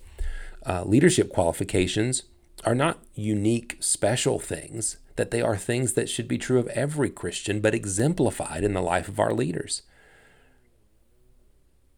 uh, 0.65 0.83
leadership 0.83 1.31
qualifications 1.31 2.23
are 2.63 2.75
not 2.75 3.03
unique, 3.13 3.77
special 3.79 4.39
things, 4.39 4.97
that 5.15 5.31
they 5.31 5.41
are 5.41 5.57
things 5.57 5.93
that 5.93 6.09
should 6.09 6.27
be 6.27 6.37
true 6.37 6.59
of 6.59 6.67
every 6.67 7.09
Christian, 7.09 7.61
but 7.61 7.73
exemplified 7.73 8.63
in 8.63 8.73
the 8.73 8.81
life 8.81 9.07
of 9.07 9.19
our 9.19 9.33
leaders. 9.33 9.81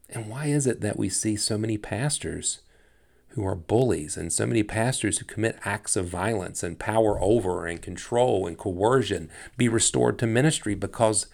And 0.08 0.28
why 0.28 0.46
is 0.46 0.66
it 0.66 0.80
that 0.80 0.98
we 0.98 1.08
see 1.08 1.36
so 1.36 1.58
many 1.58 1.76
pastors 1.76 2.60
who 3.30 3.44
are 3.44 3.54
bullies 3.54 4.16
and 4.16 4.32
so 4.32 4.46
many 4.46 4.62
pastors 4.62 5.18
who 5.18 5.24
commit 5.24 5.58
acts 5.64 5.96
of 5.96 6.06
violence 6.06 6.62
and 6.62 6.78
power 6.78 7.20
over 7.20 7.66
and 7.66 7.82
control 7.82 8.46
and 8.46 8.56
coercion 8.56 9.30
be 9.56 9.68
restored 9.68 10.18
to 10.20 10.26
ministry? 10.26 10.74
Because 10.74 11.26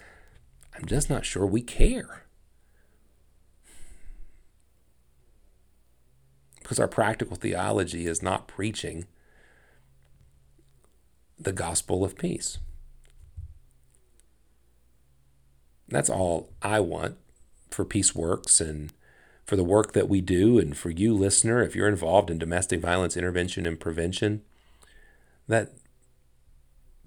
I'm 0.75 0.85
just 0.85 1.09
not 1.09 1.25
sure 1.25 1.45
we 1.45 1.61
care. 1.61 2.23
Because 6.59 6.79
our 6.79 6.87
practical 6.87 7.37
theology 7.37 8.07
is 8.07 8.23
not 8.23 8.47
preaching 8.47 9.05
the 11.37 11.51
gospel 11.51 12.03
of 12.03 12.17
peace. 12.17 12.57
That's 15.87 16.09
all 16.09 16.49
I 16.61 16.79
want 16.79 17.17
for 17.69 17.85
Peace 17.85 18.15
Works 18.15 18.59
and 18.59 18.91
for 19.45 19.55
the 19.55 19.63
work 19.63 19.93
that 19.93 20.09
we 20.09 20.21
do, 20.21 20.57
and 20.57 20.75
for 20.75 20.89
you, 20.89 21.13
listener, 21.13 21.61
if 21.61 21.75
you're 21.75 21.87
involved 21.87 22.31
in 22.31 22.39
domestic 22.39 22.79
violence 22.79 23.15
intervention 23.15 23.67
and 23.67 23.79
prevention, 23.79 24.41
that 25.47 25.73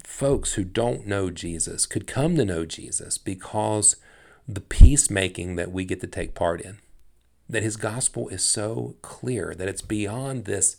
folks 0.05 0.53
who 0.53 0.63
don't 0.63 1.05
know 1.05 1.29
Jesus 1.29 1.85
could 1.85 2.07
come 2.07 2.37
to 2.37 2.45
know 2.45 2.65
Jesus 2.65 3.17
because 3.17 3.97
the 4.47 4.61
peacemaking 4.61 5.57
that 5.57 5.71
we 5.73 5.83
get 5.83 5.99
to 5.99 6.07
take 6.07 6.33
part 6.33 6.61
in, 6.61 6.77
that 7.49 7.63
his 7.63 7.75
gospel 7.75 8.29
is 8.29 8.43
so 8.43 8.95
clear 9.01 9.53
that 9.53 9.67
it's 9.67 9.81
beyond 9.81 10.45
this 10.45 10.77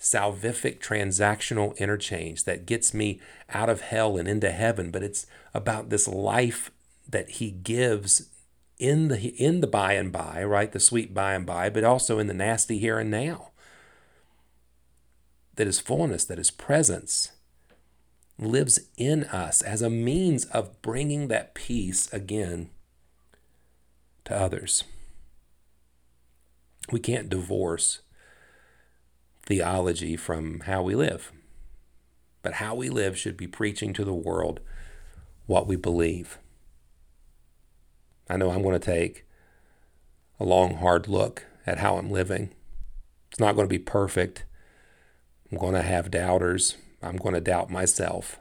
salvific 0.00 0.80
transactional 0.80 1.76
interchange 1.78 2.44
that 2.44 2.66
gets 2.66 2.92
me 2.92 3.20
out 3.50 3.68
of 3.68 3.80
hell 3.80 4.16
and 4.16 4.28
into 4.28 4.50
heaven, 4.50 4.90
but 4.90 5.02
it's 5.02 5.26
about 5.52 5.90
this 5.90 6.06
life 6.06 6.70
that 7.08 7.30
he 7.30 7.50
gives 7.50 8.28
in 8.78 9.08
the 9.08 9.28
in 9.40 9.60
the 9.60 9.66
by 9.66 9.92
and 9.92 10.12
by, 10.12 10.42
right? 10.42 10.72
The 10.72 10.80
sweet 10.80 11.14
by 11.14 11.34
and 11.34 11.46
by, 11.46 11.70
but 11.70 11.84
also 11.84 12.18
in 12.18 12.26
the 12.26 12.34
nasty 12.34 12.78
here 12.78 12.98
and 12.98 13.10
now. 13.10 13.50
That 15.54 15.66
his 15.66 15.80
fullness, 15.80 16.24
that 16.24 16.38
his 16.38 16.50
presence 16.50 17.32
lives 18.38 18.80
in 18.96 19.24
us 19.24 19.62
as 19.62 19.82
a 19.82 19.90
means 19.90 20.44
of 20.46 20.82
bringing 20.82 21.28
that 21.28 21.54
peace 21.54 22.12
again 22.12 22.70
to 24.24 24.34
others. 24.34 24.84
We 26.90 27.00
can't 27.00 27.28
divorce 27.30 28.00
theology 29.46 30.16
from 30.16 30.60
how 30.60 30.82
we 30.82 30.94
live. 30.94 31.32
But 32.42 32.54
how 32.54 32.74
we 32.74 32.88
live 32.88 33.16
should 33.16 33.36
be 33.36 33.46
preaching 33.46 33.92
to 33.94 34.04
the 34.04 34.14
world 34.14 34.60
what 35.46 35.66
we 35.66 35.76
believe. 35.76 36.38
I 38.28 38.36
know 38.36 38.50
I'm 38.50 38.62
going 38.62 38.78
to 38.78 38.78
take 38.78 39.26
a 40.40 40.44
long, 40.44 40.76
hard 40.76 41.08
look 41.08 41.44
at 41.66 41.78
how 41.78 41.96
I'm 41.96 42.10
living. 42.10 42.54
It's 43.30 43.40
not 43.40 43.54
going 43.54 43.66
to 43.66 43.72
be 43.72 43.78
perfect. 43.78 44.44
I'm 45.50 45.58
going 45.58 45.74
to 45.74 45.82
have 45.82 46.10
doubters. 46.10 46.76
I'm 47.02 47.16
going 47.16 47.34
to 47.34 47.40
doubt 47.40 47.70
myself. 47.70 48.38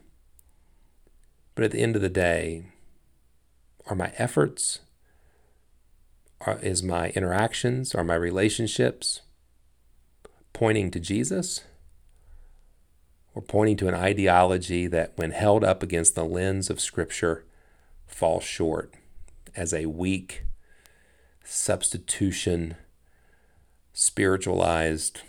But 1.55 1.65
at 1.65 1.71
the 1.71 1.81
end 1.81 1.95
of 1.95 2.01
the 2.01 2.09
day, 2.09 2.65
are 3.87 3.95
my 3.95 4.13
efforts, 4.17 4.79
are, 6.41 6.59
is 6.59 6.81
my 6.81 7.09
interactions, 7.09 7.93
are 7.93 8.03
my 8.03 8.15
relationships, 8.15 9.21
pointing 10.63 10.89
to 10.89 10.97
Jesus 10.97 11.59
or 13.35 13.41
pointing 13.41 13.75
to 13.75 13.89
an 13.89 13.93
ideology 13.93 14.87
that, 14.87 15.11
when 15.17 15.31
held 15.31 15.61
up 15.61 15.83
against 15.83 16.15
the 16.15 16.23
lens 16.23 16.69
of 16.69 16.79
Scripture, 16.79 17.43
falls 18.07 18.45
short 18.45 18.93
as 19.57 19.73
a 19.73 19.87
weak 19.87 20.45
substitution, 21.43 22.77
spiritualized 23.91 25.19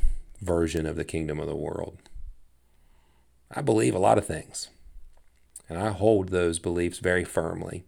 version 0.41 0.87
of 0.87 0.95
the 0.95 1.05
kingdom 1.05 1.41
of 1.41 1.49
the 1.49 1.57
world. 1.57 1.99
I 3.51 3.61
believe 3.61 3.97
a 3.97 3.99
lot 3.99 4.19
of 4.19 4.27
things, 4.29 4.69
and 5.69 5.77
I 5.77 5.91
hold 5.91 6.29
those 6.29 6.61
beliefs 6.61 7.01
very 7.01 7.25
firmly. 7.25 7.83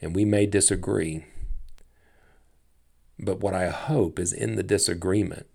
And 0.00 0.12
we 0.12 0.24
may 0.24 0.46
disagree, 0.46 1.24
but 3.16 3.38
what 3.38 3.54
I 3.54 3.68
hope 3.68 4.18
is 4.18 4.32
in 4.32 4.56
the 4.56 4.64
disagreement 4.64 5.46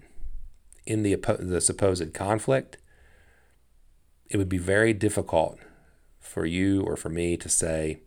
in 0.88 1.04
the, 1.04 1.16
the 1.40 1.62
supposed 1.62 2.14
conflict, 2.14 2.78
it 4.30 4.38
would 4.38 4.50
be 4.50 4.58
very 4.58 4.94
difficult 4.94 5.60
for 6.20 6.46
you 6.46 6.82
or 6.82 6.96
for 6.96 7.10
me 7.10 7.38
to 7.38 7.50
say 7.50 8.00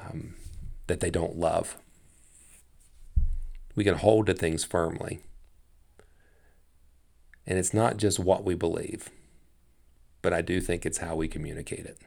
um, 0.00 0.34
that 0.88 1.00
they 1.00 1.10
don't 1.10 1.36
love. 1.36 1.76
We 3.74 3.84
can 3.84 3.96
hold 3.96 4.26
to 4.26 4.34
things 4.34 4.64
firmly. 4.64 5.20
And 7.46 7.58
it's 7.58 7.74
not 7.74 7.96
just 7.96 8.20
what 8.20 8.44
we 8.44 8.54
believe, 8.54 9.10
but 10.20 10.32
I 10.32 10.42
do 10.42 10.60
think 10.60 10.84
it's 10.84 10.98
how 10.98 11.16
we 11.16 11.28
communicate 11.28 11.86
it. 11.86 11.98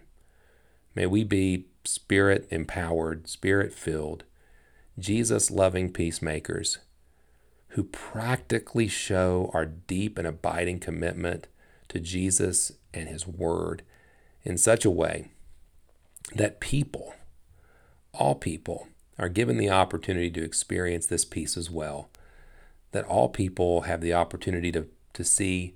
May 0.94 1.06
we 1.06 1.24
be 1.24 1.66
spirit 1.84 2.48
empowered, 2.50 3.28
spirit 3.28 3.74
filled, 3.74 4.24
Jesus 4.98 5.52
loving 5.52 5.92
peacemakers 5.92 6.80
who 7.76 7.84
practically 7.84 8.88
show 8.88 9.52
our 9.54 9.66
deep 9.66 10.18
and 10.18 10.26
abiding 10.26 10.80
commitment 10.80 11.46
to 11.90 12.00
Jesus 12.00 12.72
and 12.94 13.10
His 13.10 13.28
Word 13.28 13.84
in 14.46 14.58
such 14.58 14.86
a 14.86 14.90
way 14.90 15.28
that 16.34 16.62
people, 16.62 17.14
all 18.14 18.34
people, 18.34 18.88
are 19.20 19.28
given 19.28 19.58
the 19.58 19.70
opportunity 19.70 20.32
to 20.32 20.44
experience 20.44 21.06
this 21.06 21.26
peace 21.26 21.58
as 21.58 21.70
well. 21.70 22.08
That 22.94 23.04
all 23.04 23.28
people 23.28 23.82
have 23.82 24.00
the 24.00 24.14
opportunity 24.14 24.72
to, 24.72 24.88
to 25.12 25.26
see 25.26 25.76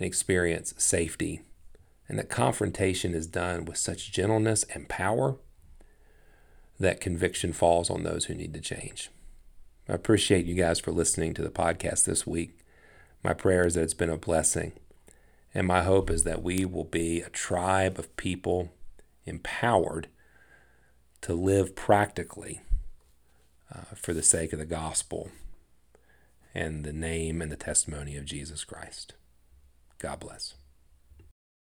and 0.00 0.06
experience 0.06 0.74
safety, 0.78 1.42
and 2.08 2.18
that 2.18 2.28
confrontation 2.28 3.14
is 3.14 3.28
done 3.28 3.66
with 3.66 3.78
such 3.78 4.10
gentleness 4.10 4.64
and 4.74 4.88
power 4.88 5.36
that 6.80 7.00
conviction 7.00 7.52
falls 7.52 7.88
on 7.88 8.02
those 8.02 8.24
who 8.24 8.34
need 8.34 8.52
to 8.54 8.60
change. 8.60 9.10
I 9.88 9.92
appreciate 9.92 10.46
you 10.46 10.54
guys 10.54 10.80
for 10.80 10.90
listening 10.90 11.34
to 11.34 11.42
the 11.42 11.50
podcast 11.50 12.04
this 12.04 12.26
week. 12.26 12.58
My 13.22 13.34
prayer 13.34 13.66
is 13.66 13.74
that 13.74 13.82
it's 13.82 13.94
been 13.94 14.10
a 14.10 14.16
blessing. 14.16 14.72
And 15.54 15.66
my 15.66 15.82
hope 15.82 16.10
is 16.10 16.24
that 16.24 16.42
we 16.42 16.64
will 16.64 16.84
be 16.84 17.22
a 17.22 17.30
tribe 17.30 17.98
of 17.98 18.14
people 18.16 18.72
empowered 19.24 20.08
to 21.22 21.34
live 21.34 21.74
practically 21.74 22.60
uh, 23.74 23.94
for 23.94 24.12
the 24.12 24.22
sake 24.22 24.52
of 24.52 24.58
the 24.58 24.66
gospel 24.66 25.30
and 26.54 26.84
the 26.84 26.92
name 26.92 27.40
and 27.40 27.50
the 27.50 27.56
testimony 27.56 28.16
of 28.16 28.24
Jesus 28.24 28.64
Christ. 28.64 29.14
God 29.98 30.20
bless. 30.20 30.54